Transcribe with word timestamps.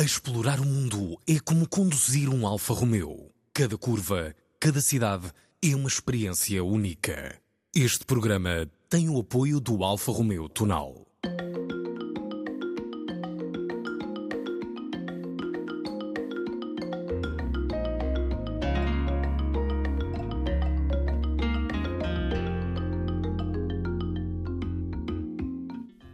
Explorar 0.00 0.60
o 0.60 0.64
mundo 0.64 1.18
é 1.26 1.40
como 1.40 1.68
conduzir 1.68 2.28
um 2.28 2.46
Alfa 2.46 2.72
Romeo. 2.72 3.32
Cada 3.52 3.76
curva, 3.76 4.32
cada 4.60 4.80
cidade 4.80 5.26
é 5.60 5.74
uma 5.74 5.88
experiência 5.88 6.62
única. 6.62 7.36
Este 7.74 8.04
programa 8.04 8.70
tem 8.88 9.08
o 9.08 9.18
apoio 9.18 9.58
do 9.58 9.82
Alfa 9.82 10.12
Romeo 10.12 10.48
Tonal. 10.48 11.04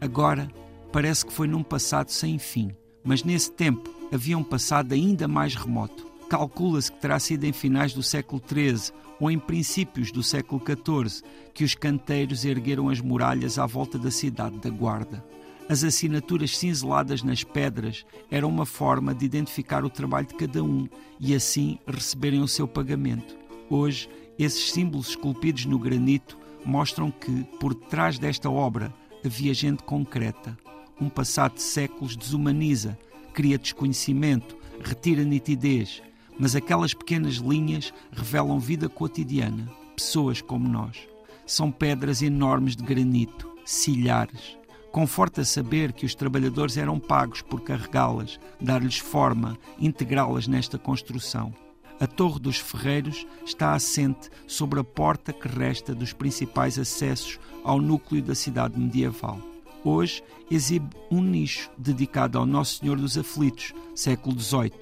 Agora, 0.01 0.51
parece 0.91 1.27
que 1.27 1.33
foi 1.35 1.47
num 1.47 1.63
passado 1.63 2.09
sem 2.09 2.39
fim, 2.39 2.75
mas 3.05 3.23
nesse 3.23 3.53
tempo 3.53 3.91
havia 4.13 4.39
um 4.39 4.43
passado 4.43 4.93
ainda 4.93 5.29
mais 5.29 5.55
remoto. 5.55 6.07
Calcula-se 6.29 6.91
que 6.91 7.01
terá 7.01 7.19
sido 7.19 7.45
em 7.45 7.53
finais 7.53 7.93
do 7.93 8.03
século 8.03 8.43
XIII 8.45 8.93
ou 9.21 9.31
em 9.31 9.39
princípios 9.39 10.11
do 10.11 10.23
século 10.23 10.61
XIV 10.61 11.23
que 11.53 11.63
os 11.63 11.75
canteiros 11.75 12.45
ergueram 12.45 12.89
as 12.89 13.01
muralhas 13.01 13.59
à 13.59 13.67
volta 13.67 13.99
da 13.99 14.11
cidade 14.11 14.59
da 14.59 14.71
Guarda. 14.71 15.25
As 15.69 15.83
assinaturas 15.83 16.57
cinzeladas 16.59 17.23
nas 17.23 17.43
pedras 17.43 18.05
eram 18.31 18.49
uma 18.49 18.67
forma 18.67 19.15
de 19.15 19.25
identificar 19.25 19.85
o 19.85 19.91
trabalho 19.91 20.27
de 20.27 20.35
cada 20.35 20.63
um 20.63 20.89
e 21.19 21.35
assim 21.35 21.79
receberem 21.87 22.43
o 22.43 22.49
seu 22.49 22.69
pagamento. 22.69 23.37
Hoje, 23.71 24.09
esses 24.39 24.73
símbolos 24.73 25.11
esculpidos 25.11 25.65
no 25.65 25.79
granito 25.79 26.37
mostram 26.65 27.11
que, 27.11 27.45
por 27.59 27.75
trás 27.75 28.19
desta 28.19 28.51
obra, 28.51 28.93
havia 29.25 29.55
gente 29.55 29.83
concreta. 29.85 30.59
Um 31.01 31.09
passado 31.09 31.55
de 31.55 31.63
séculos 31.63 32.17
desumaniza, 32.17 32.97
cria 33.33 33.59
desconhecimento, 33.59 34.57
retira 34.81 35.25
nitidez, 35.25 36.03
mas 36.39 36.55
aquelas 36.55 36.95
pequenas 36.95 37.35
linhas 37.35 37.93
revelam 38.13 38.59
vida 38.59 38.89
cotidiana, 38.89 39.69
pessoas 39.97 40.41
como 40.41 40.69
nós. 40.69 41.09
São 41.47 41.71
pedras 41.71 42.23
enormes 42.23 42.77
de 42.77 42.85
granito, 42.85 43.51
silhares. 43.65 44.57
Conforta 44.93 45.45
saber 45.45 45.93
que 45.93 46.07
os 46.07 46.15
trabalhadores 46.15 46.77
eram 46.77 47.01
pagos 47.01 47.43
por 47.43 47.61
carregá-las, 47.61 48.39
dar-lhes 48.61 48.99
forma, 48.99 49.59
integrá-las 49.79 50.47
nesta 50.47 50.79
construção. 50.79 51.53
A 51.99 52.07
Torre 52.07 52.39
dos 52.39 52.59
Ferreiros 52.59 53.27
está 53.45 53.73
assente 53.73 54.31
sobre 54.47 54.81
a 54.81 54.85
porta 54.85 55.33
que 55.33 55.49
resta 55.49 55.95
dos 55.95 56.13
principais 56.13 56.79
acessos 56.79 57.39
ao 57.65 57.81
núcleo 57.81 58.23
da 58.23 58.35
cidade 58.35 58.79
medieval. 58.79 59.54
Hoje 59.85 60.23
exibe 60.51 60.97
um 61.11 61.21
nicho 61.21 61.71
dedicado 61.77 62.39
ao 62.39 62.47
Nosso 62.47 62.79
Senhor 62.79 62.97
dos 62.97 63.19
Aflitos, 63.19 63.75
século 63.95 64.41
XVIII, 64.41 64.73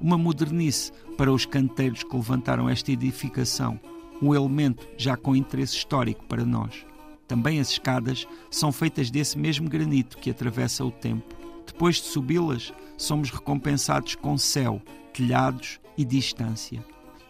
uma 0.00 0.18
modernice 0.18 0.90
para 1.16 1.32
os 1.32 1.46
canteiros 1.46 2.02
que 2.02 2.16
levantaram 2.16 2.68
esta 2.68 2.90
edificação, 2.90 3.78
um 4.20 4.34
elemento 4.34 4.84
já 4.96 5.16
com 5.16 5.36
interesse 5.36 5.76
histórico 5.76 6.24
para 6.26 6.44
nós. 6.44 6.84
Também 7.28 7.60
as 7.60 7.70
escadas 7.70 8.26
são 8.50 8.72
feitas 8.72 9.12
desse 9.12 9.38
mesmo 9.38 9.68
granito 9.68 10.18
que 10.18 10.30
atravessa 10.30 10.84
o 10.84 10.90
tempo. 10.90 11.36
Depois 11.64 11.96
de 11.96 12.06
subi-las, 12.06 12.72
somos 12.96 13.30
recompensados 13.30 14.16
com 14.16 14.36
céu, 14.36 14.82
telhados 15.12 15.78
e 15.96 16.04
distância. 16.04 16.84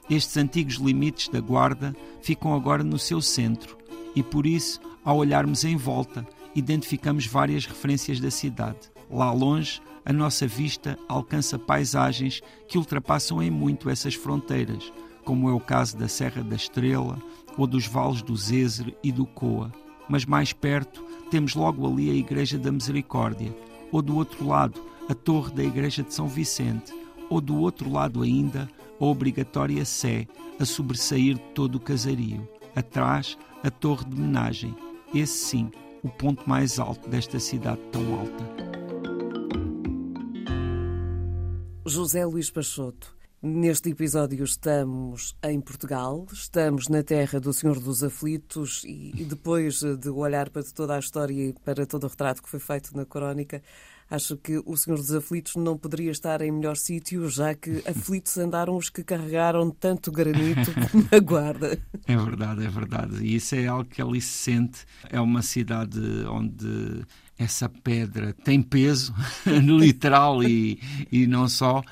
Estes 0.08 0.38
antigos 0.38 0.76
limites 0.76 1.28
da 1.28 1.40
guarda 1.40 1.94
ficam 2.22 2.54
agora 2.54 2.82
no 2.82 2.98
seu 2.98 3.20
centro 3.20 3.76
e 4.14 4.22
por 4.22 4.46
isso, 4.46 4.80
ao 5.04 5.18
olharmos 5.18 5.64
em 5.64 5.76
volta, 5.76 6.26
identificamos 6.58 7.26
várias 7.26 7.66
referências 7.66 8.20
da 8.20 8.30
cidade. 8.30 8.90
Lá 9.10 9.32
longe, 9.32 9.80
a 10.04 10.12
nossa 10.12 10.46
vista 10.46 10.98
alcança 11.08 11.58
paisagens 11.58 12.40
que 12.66 12.78
ultrapassam 12.78 13.42
em 13.42 13.50
muito 13.50 13.88
essas 13.88 14.14
fronteiras, 14.14 14.92
como 15.24 15.48
é 15.48 15.52
o 15.52 15.60
caso 15.60 15.96
da 15.96 16.08
Serra 16.08 16.42
da 16.42 16.56
Estrela 16.56 17.18
ou 17.56 17.66
dos 17.66 17.86
vales 17.86 18.22
do 18.22 18.36
Zézer 18.36 18.96
e 19.02 19.12
do 19.12 19.26
Coa. 19.26 19.72
Mas 20.08 20.24
mais 20.24 20.52
perto, 20.52 21.04
temos 21.30 21.54
logo 21.54 21.86
ali 21.86 22.10
a 22.10 22.14
Igreja 22.14 22.56
da 22.56 22.72
Misericórdia, 22.72 23.54
ou 23.92 24.00
do 24.00 24.16
outro 24.16 24.46
lado, 24.46 24.80
a 25.08 25.14
Torre 25.14 25.52
da 25.52 25.64
Igreja 25.64 26.02
de 26.02 26.14
São 26.14 26.28
Vicente, 26.28 26.92
ou 27.28 27.40
do 27.40 27.58
outro 27.58 27.90
lado 27.90 28.22
ainda, 28.22 28.68
a 28.98 29.04
obrigatória 29.04 29.84
Sé 29.84 30.26
a 30.58 30.64
sobressair 30.64 31.34
de 31.34 31.42
todo 31.54 31.76
o 31.76 31.80
casario. 31.80 32.48
Atrás, 32.74 33.36
a 33.62 33.70
Torre 33.70 34.04
de 34.04 34.18
Menagem, 34.18 34.74
esse 35.14 35.46
sim, 35.46 35.70
o 36.02 36.08
ponto 36.08 36.48
mais 36.48 36.78
alto 36.78 37.08
desta 37.08 37.38
cidade 37.38 37.80
tão 37.92 38.14
alta. 38.20 38.68
José 41.86 42.24
Luís 42.24 42.50
Pachoto, 42.50 43.16
neste 43.42 43.90
episódio 43.90 44.44
estamos 44.44 45.34
em 45.42 45.60
Portugal, 45.60 46.26
estamos 46.32 46.88
na 46.88 47.02
terra 47.02 47.40
do 47.40 47.52
Senhor 47.52 47.80
dos 47.80 48.04
Aflitos 48.04 48.82
e, 48.84 49.24
depois 49.24 49.80
de 49.80 50.10
olhar 50.10 50.50
para 50.50 50.62
toda 50.62 50.96
a 50.96 50.98
história 50.98 51.48
e 51.48 51.52
para 51.64 51.86
todo 51.86 52.04
o 52.04 52.08
retrato 52.08 52.42
que 52.42 52.48
foi 52.48 52.60
feito 52.60 52.94
na 52.96 53.06
crónica, 53.06 53.62
Acho 54.10 54.36
que 54.38 54.62
o 54.64 54.76
Senhor 54.76 54.96
dos 54.96 55.12
Aflitos 55.12 55.56
não 55.56 55.76
poderia 55.76 56.10
estar 56.10 56.40
em 56.40 56.50
melhor 56.50 56.76
sítio, 56.76 57.28
já 57.28 57.54
que 57.54 57.82
aflitos 57.86 58.38
andaram 58.38 58.76
os 58.76 58.88
que 58.88 59.04
carregaram 59.04 59.70
tanto 59.70 60.10
granito 60.10 60.72
na 61.12 61.18
guarda. 61.18 61.78
É 62.06 62.16
verdade, 62.16 62.64
é 62.64 62.68
verdade. 62.68 63.22
E 63.22 63.34
isso 63.34 63.54
é 63.54 63.66
algo 63.66 63.84
que 63.84 64.00
ali 64.00 64.20
se 64.20 64.32
sente. 64.32 64.86
É 65.10 65.20
uma 65.20 65.42
cidade 65.42 66.00
onde 66.26 67.04
essa 67.38 67.68
pedra 67.68 68.32
tem 68.32 68.60
peso, 68.60 69.14
literal 69.46 70.42
e, 70.42 70.80
e 71.12 71.26
não 71.26 71.48
só, 71.48 71.82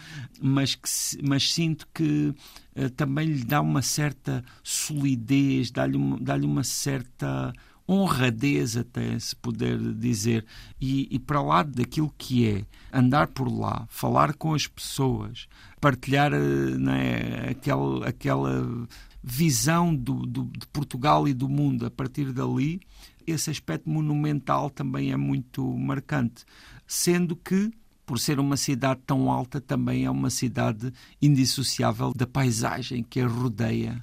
mas, 0.41 0.75
que, 0.75 0.89
mas 1.23 1.53
sinto 1.53 1.87
que 1.95 2.35
uh, 2.75 2.91
também 2.97 3.29
lhe 3.29 3.45
dá 3.45 3.61
uma 3.61 3.81
certa 3.81 4.45
solidez, 4.63 5.71
dá-lhe 5.71 5.97
uma, 5.97 6.19
dá 6.19 6.35
uma 6.37 6.65
certa 6.65 7.53
honradez 7.89 8.77
até 8.77 9.19
se 9.19 9.35
poder 9.37 9.79
dizer 9.95 10.45
e, 10.81 11.09
e, 11.11 11.19
para 11.19 11.41
lá 11.43 11.63
daquilo 11.63 12.13
que 12.19 12.49
é 12.49 12.65
andar 12.93 13.29
por 13.29 13.49
lá 13.49 13.87
falar 13.89 14.35
com 14.35 14.55
as 14.55 14.67
pessoas 14.67 15.47
partilhar 15.81 16.33
né, 16.33 17.49
aquela, 17.51 18.09
aquela 18.09 18.89
visão 19.23 19.95
do, 19.95 20.27
do, 20.27 20.45
de 20.45 20.67
Portugal 20.69 21.29
e 21.29 21.35
do 21.35 21.49
mundo 21.49 21.87
a 21.87 21.91
partir 21.91 22.33
dali 22.33 22.81
esse 23.27 23.51
aspecto 23.51 23.89
monumental 23.89 24.69
também 24.71 25.13
é 25.13 25.17
muito 25.17 25.65
marcante 25.77 26.45
sendo 26.87 27.37
que 27.37 27.73
por 28.07 28.21
ser 28.21 28.39
uma 28.39 28.57
cidade 28.57 29.01
tão 29.05 29.29
alta, 29.29 29.61
também 29.61 30.05
é 30.05 30.11
uma 30.11 30.31
cidade 30.31 30.93
indissociável 31.21 32.15
da 32.15 32.27
paisagem 32.27 33.03
que 33.03 33.21
a 33.21 33.27
rodeia, 33.27 34.03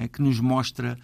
é? 0.00 0.06
que 0.06 0.22
nos 0.22 0.38
mostra 0.38 0.96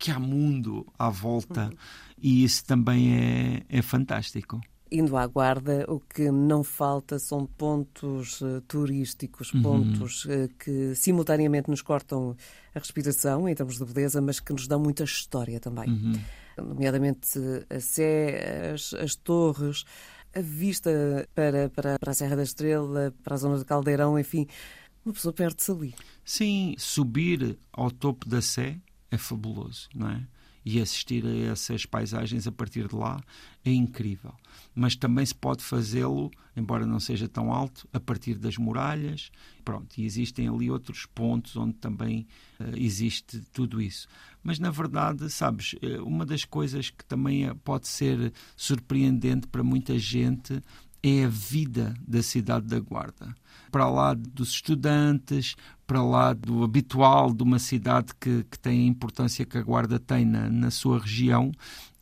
que 0.00 0.10
há 0.10 0.18
mundo 0.18 0.86
à 0.98 1.10
volta 1.10 1.66
uhum. 1.66 1.76
e 2.20 2.42
isso 2.42 2.64
também 2.64 3.14
é, 3.14 3.62
é 3.68 3.82
fantástico. 3.82 4.58
Indo 4.90 5.16
à 5.16 5.24
Guarda, 5.26 5.84
o 5.86 6.00
que 6.00 6.32
não 6.32 6.64
falta 6.64 7.18
são 7.18 7.46
pontos 7.46 8.40
uh, 8.40 8.62
turísticos, 8.66 9.52
uhum. 9.52 9.62
pontos 9.62 10.24
uh, 10.24 10.48
que 10.58 10.94
simultaneamente 10.96 11.70
nos 11.70 11.82
cortam 11.82 12.34
a 12.74 12.78
respiração 12.78 13.48
em 13.48 13.54
termos 13.54 13.78
de 13.78 13.84
beleza, 13.84 14.20
mas 14.20 14.40
que 14.40 14.52
nos 14.52 14.66
dão 14.66 14.80
muita 14.80 15.04
história 15.04 15.60
também. 15.60 15.90
Uhum. 15.90 16.12
Nomeadamente 16.56 17.38
a 17.68 17.78
Sé, 17.78 18.72
as, 18.72 18.94
as 18.94 19.14
torres, 19.14 19.84
a 20.34 20.40
vista 20.40 20.90
para, 21.34 21.68
para, 21.68 21.98
para 21.98 22.10
a 22.10 22.14
Serra 22.14 22.36
da 22.36 22.42
Estrela, 22.42 23.14
para 23.22 23.34
a 23.34 23.38
zona 23.38 23.58
de 23.58 23.64
Caldeirão, 23.66 24.18
enfim, 24.18 24.46
uma 25.04 25.12
pessoa 25.12 25.32
perde-se 25.32 25.70
ali. 25.70 25.94
Sim, 26.24 26.74
subir 26.78 27.58
ao 27.72 27.90
topo 27.90 28.28
da 28.28 28.42
Sé 28.42 28.80
é 29.10 29.18
fabuloso, 29.18 29.88
não 29.94 30.08
é? 30.08 30.26
E 30.62 30.78
assistir 30.78 31.24
a 31.24 31.34
essas 31.50 31.86
paisagens 31.86 32.46
a 32.46 32.52
partir 32.52 32.86
de 32.86 32.94
lá 32.94 33.18
é 33.64 33.72
incrível. 33.72 34.34
Mas 34.74 34.94
também 34.94 35.24
se 35.24 35.34
pode 35.34 35.64
fazê-lo, 35.64 36.30
embora 36.54 36.84
não 36.86 37.00
seja 37.00 37.26
tão 37.26 37.50
alto, 37.50 37.88
a 37.94 37.98
partir 37.98 38.34
das 38.34 38.58
muralhas. 38.58 39.30
Pronto, 39.64 39.96
e 39.96 40.04
existem 40.04 40.48
ali 40.48 40.70
outros 40.70 41.06
pontos 41.06 41.56
onde 41.56 41.74
também 41.74 42.26
uh, 42.60 42.76
existe 42.76 43.40
tudo 43.54 43.80
isso. 43.80 44.06
Mas 44.42 44.58
na 44.58 44.70
verdade, 44.70 45.30
sabes, 45.30 45.74
eh, 45.80 46.00
uma 46.00 46.26
das 46.26 46.44
coisas 46.44 46.90
que 46.90 47.04
também 47.04 47.46
eh, 47.46 47.54
pode 47.64 47.88
ser 47.88 48.32
surpreendente 48.56 49.46
para 49.46 49.62
muita 49.62 49.98
gente 49.98 50.62
é 51.02 51.24
a 51.24 51.28
vida 51.28 51.94
da 52.06 52.22
cidade 52.22 52.66
da 52.66 52.78
Guarda. 52.78 53.34
Para 53.70 53.88
lá 53.88 54.14
dos 54.14 54.50
estudantes, 54.50 55.56
para 55.90 56.04
lá 56.04 56.32
do 56.32 56.62
habitual 56.62 57.34
de 57.34 57.42
uma 57.42 57.58
cidade 57.58 58.14
que, 58.20 58.44
que 58.48 58.56
tem 58.56 58.82
a 58.82 58.86
importância 58.86 59.44
que 59.44 59.58
a 59.58 59.62
Guarda 59.62 59.98
tem 59.98 60.24
na, 60.24 60.48
na 60.48 60.70
sua 60.70 61.00
região, 61.00 61.50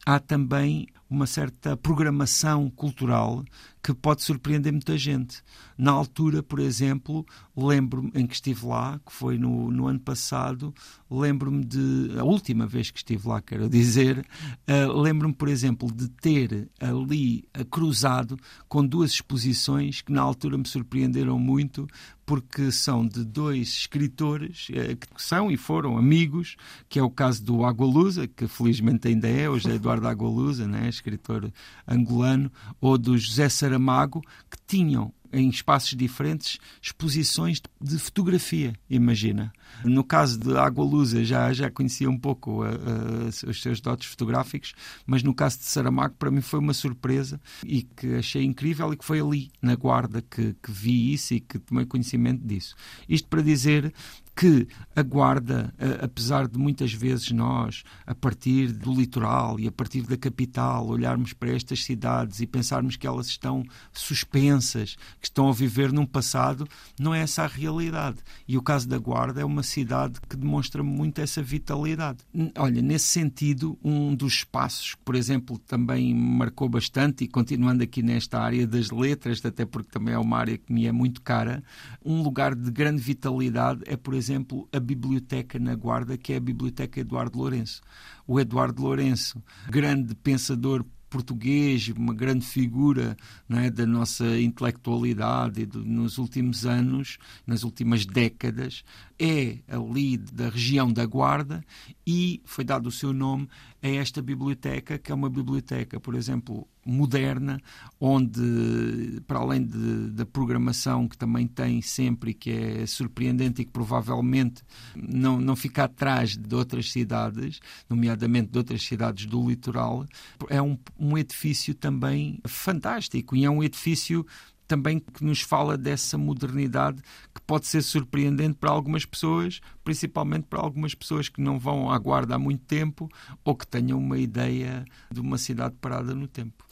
há 0.04 0.20
também 0.20 0.86
uma 1.08 1.26
certa 1.26 1.74
programação 1.74 2.68
cultural 2.68 3.42
que 3.82 3.94
pode 3.94 4.22
surpreender 4.22 4.70
muita 4.70 4.98
gente. 4.98 5.42
Na 5.78 5.92
altura, 5.92 6.42
por 6.42 6.58
exemplo, 6.58 7.24
lembro-me 7.56 8.10
em 8.14 8.26
que 8.26 8.34
estive 8.34 8.66
lá, 8.66 9.00
que 9.06 9.10
foi 9.10 9.38
no, 9.38 9.70
no 9.70 9.86
ano 9.86 10.00
passado, 10.00 10.74
lembro-me 11.10 11.64
de. 11.64 12.10
a 12.18 12.24
última 12.24 12.66
vez 12.66 12.90
que 12.90 12.98
estive 12.98 13.26
lá, 13.26 13.40
quero 13.40 13.70
dizer, 13.70 14.18
uh, 14.18 15.00
lembro-me, 15.00 15.32
por 15.32 15.48
exemplo, 15.48 15.90
de 15.90 16.10
ter 16.10 16.68
ali 16.78 17.48
uh, 17.58 17.64
cruzado 17.64 18.36
com 18.68 18.84
duas 18.84 19.12
exposições 19.12 20.02
que 20.02 20.12
na 20.12 20.20
altura 20.20 20.58
me 20.58 20.68
surpreenderam 20.68 21.38
muito, 21.38 21.88
porque 22.28 22.70
são 22.70 23.08
de 23.08 23.24
dois 23.24 23.68
escritores 23.68 24.68
uh, 24.68 24.94
que 24.94 25.06
são 25.16 25.50
e 25.50 25.56
foram 25.56 25.96
amigos, 25.96 26.56
que 26.86 26.98
é 26.98 27.02
o 27.02 27.08
caso 27.08 27.42
do 27.42 27.64
Agualusa, 27.64 28.28
que 28.28 28.46
felizmente 28.46 29.08
ainda 29.08 29.26
é, 29.26 29.48
hoje 29.48 29.70
é 29.70 29.76
Eduardo 29.76 30.06
Agualusa, 30.06 30.68
né, 30.68 30.90
escritor 30.90 31.50
angolano, 31.86 32.52
ou 32.82 32.98
do 32.98 33.16
José 33.16 33.48
Saramago, 33.48 34.20
que 34.50 34.58
tinham 34.66 35.10
em 35.32 35.48
espaços 35.48 35.96
diferentes 35.96 36.58
exposições 36.80 37.60
de 37.80 37.98
fotografia, 37.98 38.74
imagina. 38.88 39.52
No 39.84 40.02
caso 40.02 40.38
de 40.38 40.56
Água 40.56 40.84
Lusa 40.84 41.24
já, 41.24 41.52
já 41.52 41.70
conhecia 41.70 42.08
um 42.08 42.18
pouco 42.18 42.64
uh, 42.64 42.68
uh, 42.68 43.50
os 43.50 43.62
seus 43.62 43.80
dotes 43.80 44.08
fotográficos, 44.08 44.74
mas 45.06 45.22
no 45.22 45.34
caso 45.34 45.58
de 45.58 45.64
Saramago 45.64 46.14
para 46.18 46.30
mim 46.30 46.40
foi 46.40 46.58
uma 46.58 46.74
surpresa 46.74 47.40
e 47.64 47.82
que 47.82 48.14
achei 48.14 48.44
incrível 48.44 48.92
e 48.92 48.96
que 48.96 49.04
foi 49.04 49.20
ali, 49.20 49.50
na 49.60 49.74
Guarda, 49.76 50.22
que, 50.22 50.54
que 50.62 50.70
vi 50.70 51.12
isso 51.12 51.34
e 51.34 51.40
que 51.40 51.58
tomei 51.58 51.84
conhecimento 51.84 52.44
disso. 52.44 52.74
Isto 53.08 53.28
para 53.28 53.42
dizer 53.42 53.92
que 54.38 54.68
a 54.94 55.02
Guarda, 55.02 55.74
apesar 56.00 56.46
de 56.46 56.56
muitas 56.56 56.92
vezes 56.92 57.32
nós, 57.32 57.82
a 58.06 58.14
partir 58.14 58.70
do 58.70 58.94
litoral 58.94 59.58
e 59.58 59.66
a 59.66 59.72
partir 59.72 60.02
da 60.02 60.16
capital, 60.16 60.86
olharmos 60.86 61.32
para 61.32 61.50
estas 61.50 61.82
cidades 61.82 62.38
e 62.38 62.46
pensarmos 62.46 62.94
que 62.94 63.04
elas 63.04 63.26
estão 63.26 63.64
suspensas, 63.92 64.96
que 65.20 65.26
estão 65.26 65.48
a 65.48 65.52
viver 65.52 65.92
num 65.92 66.06
passado, 66.06 66.68
não 67.00 67.12
é 67.12 67.22
essa 67.22 67.42
a 67.42 67.46
realidade. 67.48 68.18
E 68.46 68.56
o 68.56 68.62
caso 68.62 68.88
da 68.88 68.96
Guarda 68.96 69.40
é 69.40 69.44
uma 69.44 69.64
cidade 69.64 70.20
que 70.28 70.36
demonstra 70.36 70.84
muito 70.84 71.20
essa 71.20 71.42
vitalidade. 71.42 72.18
Olha, 72.56 72.80
nesse 72.80 73.06
sentido, 73.06 73.76
um 73.82 74.14
dos 74.14 74.34
espaços 74.34 74.94
que, 74.94 75.02
por 75.02 75.16
exemplo, 75.16 75.58
também 75.58 76.14
marcou 76.14 76.68
bastante, 76.68 77.24
e 77.24 77.28
continuando 77.28 77.82
aqui 77.82 78.04
nesta 78.04 78.38
área 78.38 78.68
das 78.68 78.92
letras, 78.92 79.44
até 79.44 79.66
porque 79.66 79.90
também 79.90 80.14
é 80.14 80.18
uma 80.18 80.38
área 80.38 80.56
que 80.56 80.72
me 80.72 80.86
é 80.86 80.92
muito 80.92 81.22
cara, 81.22 81.60
um 82.04 82.22
lugar 82.22 82.54
de 82.54 82.70
grande 82.70 83.02
vitalidade 83.02 83.82
é, 83.84 83.96
por 83.96 84.14
exemplo, 84.14 84.27
exemplo, 84.28 84.68
a 84.72 84.78
biblioteca 84.78 85.58
na 85.58 85.74
Guarda, 85.74 86.18
que 86.18 86.32
é 86.32 86.36
a 86.36 86.40
Biblioteca 86.40 87.00
Eduardo 87.00 87.38
Lourenço. 87.38 87.80
O 88.26 88.38
Eduardo 88.38 88.82
Lourenço, 88.82 89.42
grande 89.68 90.14
pensador 90.14 90.84
português, 91.08 91.88
uma 91.88 92.12
grande 92.12 92.44
figura 92.44 93.16
é, 93.48 93.70
da 93.70 93.86
nossa 93.86 94.38
intelectualidade 94.38 95.64
do, 95.64 95.82
nos 95.82 96.18
últimos 96.18 96.66
anos, 96.66 97.16
nas 97.46 97.62
últimas 97.62 98.04
décadas, 98.04 98.84
é 99.18 99.58
ali 99.66 100.18
da 100.18 100.50
região 100.50 100.92
da 100.92 101.06
Guarda 101.06 101.64
e 102.06 102.42
foi 102.44 102.62
dado 102.62 102.88
o 102.88 102.92
seu 102.92 103.14
nome 103.14 103.48
a 103.82 103.88
esta 103.88 104.20
biblioteca, 104.20 104.98
que 104.98 105.10
é 105.10 105.14
uma 105.14 105.30
biblioteca, 105.30 105.98
por 105.98 106.14
exemplo, 106.14 106.68
moderna, 106.88 107.60
onde, 108.00 109.20
para 109.26 109.38
além 109.38 109.62
da 109.62 110.24
programação 110.24 111.06
que 111.06 111.16
também 111.16 111.46
tem 111.46 111.82
sempre 111.82 112.30
e 112.30 112.34
que 112.34 112.50
é 112.50 112.86
surpreendente 112.86 113.62
e 113.62 113.64
que 113.64 113.70
provavelmente 113.70 114.62
não, 114.96 115.40
não 115.40 115.54
fica 115.54 115.84
atrás 115.84 116.36
de 116.36 116.54
outras 116.54 116.90
cidades, 116.90 117.60
nomeadamente 117.88 118.50
de 118.50 118.58
outras 118.58 118.82
cidades 118.82 119.26
do 119.26 119.48
litoral, 119.48 120.06
é 120.48 120.62
um, 120.62 120.78
um 120.98 121.18
edifício 121.18 121.74
também 121.74 122.40
fantástico 122.46 123.36
e 123.36 123.44
é 123.44 123.50
um 123.50 123.62
edifício 123.62 124.26
também 124.68 125.00
que 125.00 125.24
nos 125.24 125.40
fala 125.40 125.76
dessa 125.76 126.18
modernidade 126.18 127.02
que 127.34 127.40
pode 127.40 127.66
ser 127.66 127.82
surpreendente 127.82 128.54
para 128.54 128.70
algumas 128.70 129.04
pessoas, 129.06 129.60
principalmente 129.82 130.44
para 130.44 130.60
algumas 130.60 130.94
pessoas 130.94 131.28
que 131.28 131.40
não 131.40 131.58
vão 131.58 131.90
à 131.90 131.98
guarda 131.98 132.34
há 132.34 132.38
muito 132.38 132.64
tempo 132.66 133.08
ou 133.42 133.56
que 133.56 133.66
tenham 133.66 133.98
uma 133.98 134.18
ideia 134.18 134.84
de 135.10 135.20
uma 135.20 135.38
cidade 135.38 135.74
parada 135.80 136.14
no 136.14 136.28
tempo. 136.28 136.64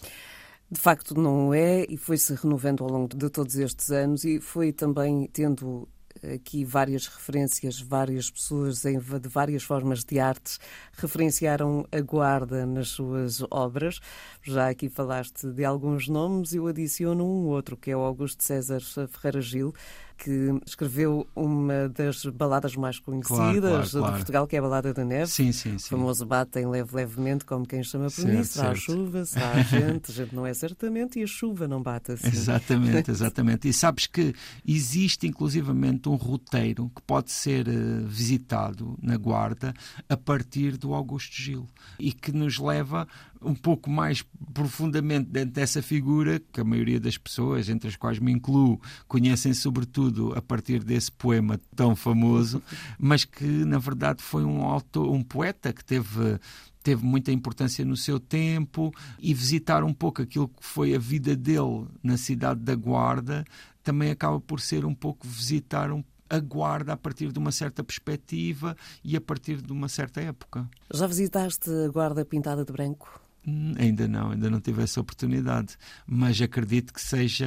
De 0.71 0.81
facto, 0.81 1.15
não 1.15 1.55
é, 1.55 1.87
e 1.89 1.97
foi-se 1.97 2.35
renovando 2.35 2.85
ao 2.85 2.91
longo 2.91 3.17
de 3.17 3.31
todos 3.31 3.55
estes 3.57 3.91
anos 3.91 4.25
e 4.25 4.41
foi 4.41 4.73
também 4.73 5.29
tendo 5.33 5.89
aqui 6.35 6.65
várias 6.65 7.07
referências, 7.07 7.81
várias 7.81 8.31
pessoas 8.31 8.85
em, 8.85 8.99
de 8.99 9.29
várias 9.29 9.63
formas 9.63 10.05
de 10.05 10.19
arte 10.19 10.59
referenciaram 10.93 11.87
a 11.93 12.01
Guarda 12.01 12.67
nas 12.67 12.89
suas 12.89 13.43
obras. 13.51 14.01
Já 14.43 14.69
aqui 14.69 14.89
falaste 14.89 15.47
de 15.47 15.65
alguns 15.65 16.09
nomes, 16.09 16.55
eu 16.55 16.67
adiciono 16.67 17.25
um 17.25 17.47
outro, 17.47 17.77
que 17.77 17.91
é 17.91 17.97
o 17.97 18.01
Augusto 18.01 18.43
César 18.43 18.81
Ferreira 18.81 19.41
Gil, 19.41 19.75
que 20.17 20.51
escreveu 20.67 21.27
uma 21.37 21.89
das 21.89 22.25
baladas 22.25 22.75
mais 22.75 22.99
conhecidas 22.99 23.37
claro, 23.37 23.61
claro, 23.61 23.91
claro. 23.91 24.07
de 24.07 24.19
Portugal, 24.19 24.47
que 24.47 24.57
é 24.57 24.59
a 24.59 24.63
Balada 24.63 24.95
da 24.95 25.05
Neve. 25.05 25.31
Sim, 25.31 25.53
sim, 25.53 25.79
sim. 25.79 25.95
O 25.95 25.99
famoso 25.99 26.25
batem 26.25 26.67
leve 26.67 26.97
levemente, 26.97 27.45
como 27.45 27.67
quem 27.67 27.83
chama 27.83 28.07
por 28.07 28.13
certo, 28.13 28.41
isso. 28.41 28.63
Há 28.63 28.75
chuva, 28.75 29.25
se 29.25 29.39
há 29.39 29.61
gente, 29.63 30.11
a 30.11 30.15
gente 30.15 30.35
não 30.35 30.47
é 30.47 30.55
certamente, 30.55 31.21
e 31.21 31.23
a 31.23 31.27
chuva 31.27 31.69
não 31.69 31.83
bate 31.83 32.13
assim. 32.13 32.29
Exatamente, 32.29 33.11
exatamente. 33.11 33.69
E 33.69 33.73
sabes 33.73 34.07
que 34.07 34.35
existe 34.67 35.27
inclusivamente 35.27 36.06
um 36.07 36.17
roteiro 36.17 36.91
que 36.95 37.03
pode 37.03 37.31
ser 37.31 37.69
uh, 37.69 38.07
visitado 38.07 38.99
na 39.03 39.17
Guarda 39.17 39.75
a 40.09 40.17
partir 40.17 40.77
do 40.77 40.95
Augusto 40.95 41.35
Gil 41.35 41.67
e 41.99 42.13
que 42.13 42.33
nos 42.33 42.59
leva 42.59 43.07
um 43.43 43.55
pouco 43.55 43.91
mais 43.91 44.25
profundamente 44.53 45.29
dentro 45.31 45.53
dessa 45.53 45.83
figura, 45.83 46.41
que 46.53 46.61
a 46.61 46.65
maioria 46.65 46.99
das 46.99 47.17
pessoas, 47.17 47.69
entre 47.69 47.89
as 47.89 47.97
quais 47.97 48.19
me 48.19 48.33
incluo, 48.33 48.81
conhecem 49.07 49.53
sobretudo 49.53 50.33
a 50.35 50.43
partir 50.43 50.83
desse 50.83 51.13
poema 51.13 51.61
tão 51.75 51.95
famoso, 51.95 52.63
mas 52.99 53.25
que 53.25 53.45
na 53.45 53.79
verdade 53.79 54.23
foi 54.23 54.45
um, 54.45 54.63
autor, 54.63 55.11
um 55.11 55.23
poeta 55.23 55.73
que 55.73 55.85
teve 55.85 56.39
teve 56.87 57.05
muita 57.05 57.33
importância 57.33 57.85
no 57.85 57.97
seu 57.97 58.21
tempo 58.21 58.95
e 59.19 59.35
visitar 59.35 59.83
um 59.83 59.93
pouco 59.93 60.23
aquilo 60.23 60.47
que 60.47 60.65
foi 60.65 60.95
a 60.95 61.01
vida 61.01 61.35
dele 61.35 61.89
na 62.01 62.17
cidade 62.17 62.61
da 62.61 62.77
Guarda 62.77 63.45
também 63.83 64.09
acaba 64.09 64.39
por 64.39 64.61
ser 64.61 64.85
um 64.85 64.95
pouco 64.95 65.27
visitar 65.27 65.91
um 65.91 66.05
a 66.31 66.39
guarda 66.39 66.93
a 66.93 66.97
partir 66.97 67.33
de 67.33 67.39
uma 67.39 67.51
certa 67.51 67.83
perspectiva 67.83 68.77
e 69.03 69.17
a 69.17 69.21
partir 69.21 69.63
de 69.63 69.73
uma 69.73 69.89
certa 69.89 70.21
época. 70.21 70.69
Já 70.93 71.07
visitaste 71.07 71.71
a 71.71 71.89
guarda 71.89 72.25
pintada 72.25 72.65
de 72.65 72.73
branco? 72.73 73.21
Hum, 73.47 73.75
ainda 73.79 74.09
não, 74.09 74.33
ainda 74.33 74.51
não 74.51 74.61
tive 74.61 74.83
essa 74.83 75.01
oportunidade, 75.01 75.77
mas 76.05 76.41
acredito 76.43 76.93
que 76.93 77.01
seja 77.01 77.47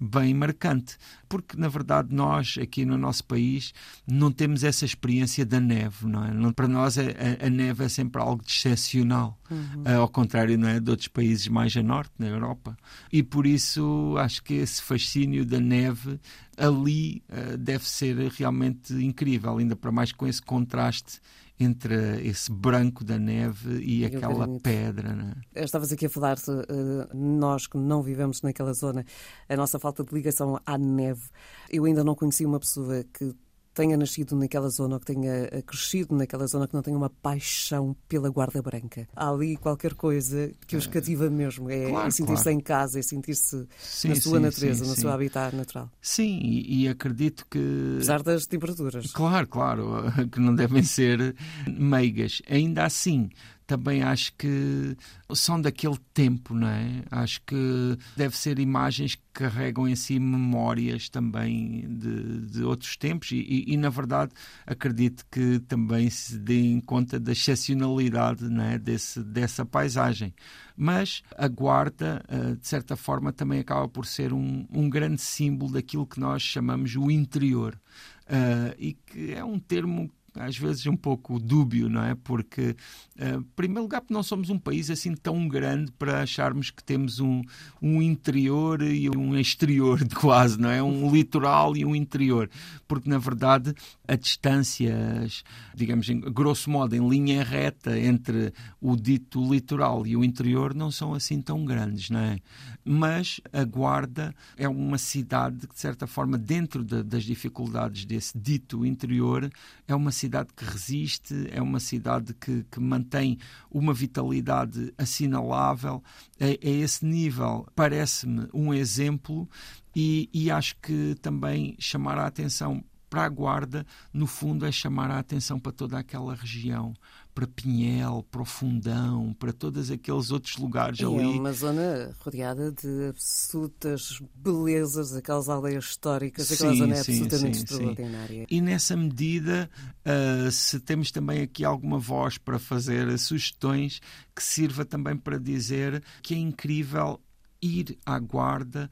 bem 0.00 0.32
marcante, 0.32 0.96
porque 1.28 1.54
na 1.54 1.68
verdade 1.68 2.14
nós 2.14 2.56
aqui 2.60 2.86
no 2.86 2.96
nosso 2.96 3.22
país 3.24 3.74
não 4.06 4.32
temos 4.32 4.64
essa 4.64 4.86
experiência 4.86 5.44
da 5.44 5.60
neve, 5.60 6.06
não 6.06 6.24
é? 6.24 6.52
Para 6.52 6.66
nós 6.66 6.96
a, 6.98 7.02
a 7.44 7.50
neve 7.50 7.84
é 7.84 7.88
sempre 7.90 8.22
algo 8.22 8.42
de 8.42 8.52
excepcional, 8.52 9.38
uhum. 9.50 10.00
ao 10.00 10.08
contrário 10.08 10.56
não 10.56 10.68
é 10.68 10.80
de 10.80 10.90
outros 10.90 11.08
países 11.08 11.46
mais 11.46 11.76
a 11.76 11.82
norte, 11.82 12.12
na 12.18 12.28
Europa, 12.28 12.74
e 13.12 13.22
por 13.22 13.46
isso 13.46 14.14
acho 14.18 14.42
que 14.42 14.54
esse 14.54 14.80
fascínio 14.80 15.44
da 15.44 15.60
neve 15.60 16.18
ali 16.56 17.22
uh, 17.28 17.58
deve 17.58 17.86
ser 17.86 18.16
realmente 18.30 18.94
incrível, 18.94 19.58
ainda 19.58 19.76
para 19.76 19.92
mais 19.92 20.10
com 20.10 20.26
esse 20.26 20.40
contraste 20.40 21.20
entre 21.62 22.26
esse 22.26 22.50
branco 22.50 23.04
da 23.04 23.18
neve 23.18 23.82
e 23.82 24.04
aquela 24.04 24.48
pedra. 24.60 25.14
Né? 25.14 25.34
Estavas 25.54 25.92
aqui 25.92 26.06
a 26.06 26.10
falar 26.10 26.36
uh, 26.38 27.16
nós 27.16 27.66
que 27.66 27.76
não 27.76 28.02
vivemos 28.02 28.42
naquela 28.42 28.72
zona, 28.72 29.04
a 29.48 29.56
nossa 29.56 29.78
falta 29.78 30.04
de 30.04 30.14
ligação 30.14 30.60
à 30.66 30.76
neve. 30.76 31.28
Eu 31.70 31.84
ainda 31.84 32.04
não 32.04 32.14
conheci 32.14 32.44
uma 32.44 32.60
pessoa 32.60 33.04
que 33.12 33.34
tenha 33.74 33.96
nascido 33.96 34.36
naquela 34.36 34.68
zona 34.68 34.94
ou 34.94 35.00
que 35.00 35.06
tenha 35.06 35.48
eh, 35.50 35.62
crescido 35.62 36.14
naquela 36.14 36.46
zona 36.46 36.68
que 36.68 36.74
não 36.74 36.82
tenha 36.82 36.96
uma 36.96 37.10
paixão 37.10 37.96
pela 38.08 38.28
guarda 38.28 38.60
branca. 38.60 39.08
Há 39.14 39.30
ali 39.30 39.56
qualquer 39.56 39.94
coisa 39.94 40.52
que 40.66 40.76
os 40.76 40.86
cativa 40.86 41.30
mesmo. 41.30 41.70
É, 41.70 41.88
claro, 41.88 42.08
é 42.08 42.10
sentir-se 42.10 42.42
claro. 42.42 42.58
em 42.58 42.60
casa, 42.60 42.98
é 42.98 43.02
sentir-se 43.02 43.56
na 43.56 44.14
sua 44.14 44.38
sim, 44.38 44.44
natureza, 44.44 44.84
sim, 44.84 44.90
no 44.90 44.94
sim. 44.94 45.00
seu 45.00 45.10
habitat 45.10 45.56
natural. 45.56 45.90
Sim, 46.00 46.38
e, 46.42 46.82
e, 46.82 46.88
acredito 46.88 47.46
que. 47.50 47.94
Apesar 47.96 48.22
das 48.22 48.46
temperaturas. 48.46 49.10
Claro, 49.12 49.46
claro, 49.46 50.04
que 50.30 50.40
não 50.40 50.54
devem 50.54 50.82
ser 50.82 51.34
meigas. 51.66 52.42
Ainda 52.48 52.84
assim, 52.84 53.30
também 53.72 54.02
acho 54.02 54.34
que 54.34 54.94
são 55.32 55.58
daquele 55.58 55.96
tempo, 56.12 56.52
não 56.52 56.68
é? 56.68 57.04
Acho 57.10 57.40
que 57.46 57.96
deve 58.14 58.36
ser 58.36 58.58
imagens 58.58 59.14
que 59.14 59.22
carregam 59.32 59.88
em 59.88 59.96
si 59.96 60.18
memórias 60.18 61.08
também 61.08 61.88
de, 61.88 62.40
de 62.48 62.62
outros 62.62 62.98
tempos 62.98 63.32
e, 63.32 63.36
e, 63.36 63.72
e, 63.72 63.76
na 63.78 63.88
verdade, 63.88 64.30
acredito 64.66 65.24
que 65.30 65.58
também 65.60 66.10
se 66.10 66.38
deem 66.38 66.82
conta 66.82 67.18
da 67.18 67.32
excepcionalidade 67.32 68.44
não 68.44 68.62
é? 68.62 68.78
Desse, 68.78 69.22
dessa 69.22 69.64
paisagem. 69.64 70.34
Mas 70.76 71.22
a 71.34 71.48
guarda, 71.48 72.22
eh, 72.28 72.56
de 72.56 72.68
certa 72.68 72.94
forma, 72.94 73.32
também 73.32 73.60
acaba 73.60 73.88
por 73.88 74.04
ser 74.04 74.34
um, 74.34 74.66
um 74.70 74.90
grande 74.90 75.22
símbolo 75.22 75.72
daquilo 75.72 76.06
que 76.06 76.20
nós 76.20 76.42
chamamos 76.42 76.94
o 76.94 77.10
interior. 77.10 77.80
Uh, 78.24 78.72
e 78.78 78.94
que 78.94 79.32
é 79.32 79.44
um 79.44 79.58
termo 79.58 80.10
às 80.34 80.56
vezes 80.56 80.86
um 80.86 80.96
pouco 80.96 81.38
dúbio, 81.38 81.88
não 81.88 82.02
é? 82.02 82.14
Porque, 82.14 82.74
uh, 83.18 83.38
em 83.38 83.42
primeiro 83.54 83.82
lugar, 83.82 84.00
porque 84.00 84.14
não 84.14 84.22
somos 84.22 84.50
um 84.50 84.58
país 84.58 84.90
assim 84.90 85.14
tão 85.14 85.46
grande 85.46 85.92
para 85.92 86.22
acharmos 86.22 86.70
que 86.70 86.82
temos 86.82 87.20
um, 87.20 87.42
um 87.80 88.00
interior 88.00 88.82
e 88.82 89.10
um 89.10 89.36
exterior 89.36 90.00
quase, 90.14 90.58
não 90.58 90.70
é? 90.70 90.82
Um 90.82 91.10
litoral 91.10 91.76
e 91.76 91.84
um 91.84 91.94
interior. 91.94 92.48
Porque, 92.88 93.08
na 93.08 93.18
verdade, 93.18 93.74
a 94.08 94.16
distâncias, 94.16 95.44
digamos, 95.74 96.08
em, 96.08 96.20
grosso 96.20 96.70
modo, 96.70 96.96
em 96.96 97.08
linha 97.08 97.44
reta 97.44 97.98
entre 97.98 98.52
o 98.80 98.96
dito 98.96 99.52
litoral 99.52 100.06
e 100.06 100.16
o 100.16 100.24
interior 100.24 100.74
não 100.74 100.90
são 100.90 101.14
assim 101.14 101.40
tão 101.40 101.64
grandes, 101.64 102.08
não 102.10 102.20
é? 102.20 102.38
Mas 102.84 103.40
a 103.52 103.64
Guarda 103.64 104.34
é 104.56 104.68
uma 104.68 104.98
cidade 104.98 105.66
que, 105.68 105.74
de 105.74 105.80
certa 105.80 106.06
forma, 106.06 106.36
dentro 106.36 106.82
de, 106.82 107.02
das 107.02 107.22
dificuldades 107.22 108.04
desse 108.04 108.36
dito 108.36 108.84
interior, 108.84 109.50
é 109.86 109.94
uma 109.94 110.10
cidade 110.10 110.21
que 110.54 110.64
resiste, 110.64 111.48
é 111.50 111.60
uma 111.60 111.80
cidade 111.80 112.34
que, 112.34 112.64
que 112.70 112.80
mantém 112.80 113.38
uma 113.70 113.94
vitalidade 113.94 114.92
assinalável. 114.98 116.02
A, 116.40 116.44
a 116.44 116.70
esse 116.70 117.04
nível, 117.04 117.66
parece-me 117.74 118.48
um 118.52 118.72
exemplo 118.72 119.48
e, 119.94 120.28
e, 120.32 120.50
acho 120.50 120.76
que 120.80 121.14
também 121.20 121.76
chamar 121.78 122.18
a 122.18 122.26
atenção 122.26 122.82
para 123.10 123.24
a 123.24 123.28
Guarda, 123.28 123.86
no 124.10 124.26
fundo, 124.26 124.64
é 124.64 124.72
chamar 124.72 125.10
a 125.10 125.18
atenção 125.18 125.60
para 125.60 125.70
toda 125.70 125.98
aquela 125.98 126.34
região, 126.34 126.94
para 127.34 127.46
Pinhel, 127.46 128.26
para 128.30 128.42
o 128.42 128.44
Fundão, 128.44 129.34
para 129.38 129.52
todos 129.52 129.90
aqueles 129.90 130.30
outros 130.30 130.56
lugares 130.56 130.98
e 131.00 131.04
ali. 131.04 131.22
É 131.22 131.26
uma 131.26 131.52
zona 131.52 132.14
rodeada 132.20 132.70
de 132.70 133.08
absolutas 133.08 134.20
belezas, 134.34 135.14
aquelas 135.16 135.48
aldeias 135.48 135.84
históricas, 135.84 136.48
sim, 136.48 136.54
aquela 136.54 136.74
zona 136.74 136.94
é 136.94 137.02
sim, 137.02 137.12
absolutamente 137.12 137.56
sim, 137.56 137.64
extraordinária. 137.64 138.46
E 138.50 138.60
nessa 138.60 138.96
medida, 138.96 139.70
uh, 140.06 140.50
se 140.50 140.78
temos 140.80 141.10
também 141.10 141.40
aqui 141.40 141.64
alguma 141.64 141.98
voz 141.98 142.36
para 142.36 142.58
fazer 142.58 143.18
sugestões, 143.18 144.00
que 144.34 144.42
sirva 144.42 144.84
também 144.84 145.16
para 145.16 145.38
dizer 145.38 146.02
que 146.22 146.34
é 146.34 146.38
incrível 146.38 147.20
ir 147.62 147.96
à 148.04 148.18
guarda 148.18 148.90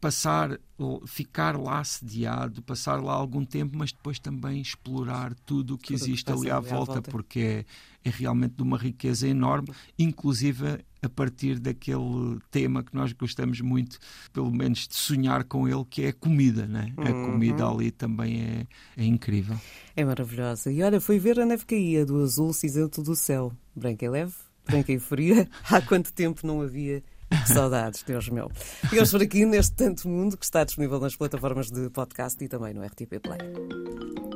passar, 0.00 0.58
ficar 1.06 1.60
lá 1.60 1.84
sediado, 1.84 2.62
passar 2.62 3.02
lá 3.02 3.12
algum 3.12 3.44
tempo, 3.44 3.76
mas 3.76 3.92
depois 3.92 4.18
também 4.18 4.60
explorar 4.60 5.34
tudo 5.44 5.74
o 5.74 5.78
que 5.78 5.92
tudo 5.92 6.02
existe 6.02 6.24
que 6.24 6.32
ali 6.32 6.50
à 6.50 6.58
volta, 6.58 6.92
à 6.92 6.94
volta, 6.94 7.02
porque 7.02 7.40
é, 7.40 7.64
é 8.02 8.10
realmente 8.10 8.54
de 8.54 8.62
uma 8.62 8.78
riqueza 8.78 9.28
enorme, 9.28 9.68
inclusive 9.98 10.82
a 11.02 11.08
partir 11.08 11.58
daquele 11.58 12.38
tema 12.50 12.82
que 12.82 12.94
nós 12.94 13.12
gostamos 13.12 13.60
muito, 13.60 13.98
pelo 14.32 14.50
menos 14.50 14.88
de 14.88 14.94
sonhar 14.94 15.44
com 15.44 15.68
ele, 15.68 15.84
que 15.88 16.02
é 16.02 16.08
a 16.08 16.12
comida, 16.14 16.66
né? 16.66 16.92
Uhum. 16.96 17.04
A 17.04 17.30
comida 17.30 17.66
ali 17.66 17.90
também 17.90 18.42
é, 18.42 18.66
é 18.96 19.04
incrível. 19.04 19.58
É 19.94 20.04
maravilhosa. 20.04 20.72
E 20.72 20.82
olha, 20.82 21.00
fui 21.00 21.18
ver 21.18 21.38
a 21.40 21.46
neve 21.46 21.66
caía 21.66 22.06
do 22.06 22.22
azul 22.22 22.52
cinzento 22.52 23.02
do 23.02 23.14
céu, 23.14 23.52
branca 23.76 24.04
e 24.04 24.08
leve, 24.08 24.34
branca 24.66 24.92
e 24.92 24.98
fria. 24.98 25.48
Há 25.70 25.82
quanto 25.82 26.12
tempo 26.12 26.46
não 26.46 26.62
havia 26.62 27.02
saudades, 27.46 28.02
Deus 28.02 28.28
meu. 28.28 28.50
Ficamos 28.54 29.10
por 29.10 29.22
aqui 29.22 29.44
neste 29.44 29.74
Tanto 29.74 30.08
Mundo 30.08 30.36
que 30.36 30.44
está 30.44 30.64
disponível 30.64 31.00
nas 31.00 31.16
plataformas 31.16 31.70
de 31.70 31.88
podcast 31.90 32.42
e 32.44 32.48
também 32.48 32.74
no 32.74 32.84
RTP 32.84 33.20
Play. 33.20 34.29